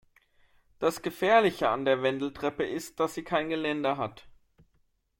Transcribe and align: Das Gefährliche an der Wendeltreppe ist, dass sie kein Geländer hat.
Das 0.79 1.03
Gefährliche 1.03 1.69
an 1.69 1.85
der 1.85 2.01
Wendeltreppe 2.01 2.63
ist, 2.65 2.99
dass 2.99 3.13
sie 3.13 3.23
kein 3.23 3.49
Geländer 3.49 3.97
hat. 3.97 4.27